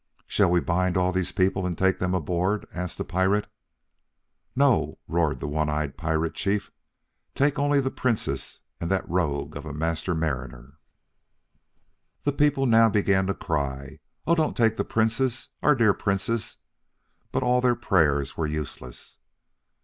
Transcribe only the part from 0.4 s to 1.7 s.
we bind all these people